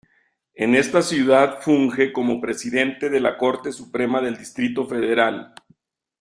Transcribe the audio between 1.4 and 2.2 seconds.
funge